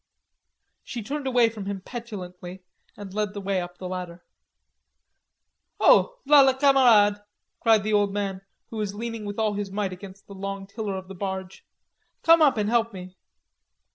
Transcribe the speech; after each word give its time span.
She 0.83 1.03
turned 1.03 1.27
away 1.27 1.49
from 1.49 1.67
him 1.67 1.79
petulantly 1.81 2.63
and 2.97 3.13
led 3.13 3.35
the 3.35 3.39
way 3.39 3.61
up 3.61 3.77
the 3.77 3.87
ladder. 3.87 4.25
"Oh, 5.79 6.17
v'la 6.27 6.41
le 6.43 6.55
camarade," 6.55 7.21
cried 7.59 7.83
the 7.83 7.93
old 7.93 8.11
man 8.11 8.41
who 8.71 8.77
was 8.77 8.95
leaning 8.95 9.25
with 9.25 9.37
all 9.37 9.53
his 9.53 9.69
might 9.69 9.93
against 9.93 10.25
the 10.25 10.33
long 10.33 10.65
tiller 10.65 10.97
of 10.97 11.07
the 11.07 11.13
barge. 11.13 11.67
"Come 12.23 12.41
and 12.41 12.67
help 12.67 12.93
me." 12.93 13.15